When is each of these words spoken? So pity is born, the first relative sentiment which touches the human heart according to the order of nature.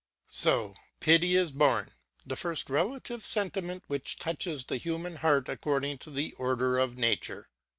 So 0.31 0.73
pity 0.99 1.35
is 1.35 1.51
born, 1.51 1.91
the 2.25 2.35
first 2.35 2.71
relative 2.71 3.23
sentiment 3.23 3.83
which 3.85 4.17
touches 4.17 4.63
the 4.63 4.77
human 4.77 5.17
heart 5.17 5.47
according 5.47 5.99
to 5.99 6.09
the 6.09 6.33
order 6.39 6.79
of 6.79 6.97
nature. 6.97 7.49